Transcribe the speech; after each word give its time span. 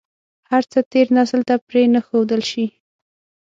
هر 0.51 0.63
څه 0.71 0.79
تېر 0.91 1.07
نسل 1.17 1.41
ته 1.49 1.55
پرې 1.67 1.83
نه 1.93 2.01
ښودل 2.07 2.41
شي. 2.51 2.65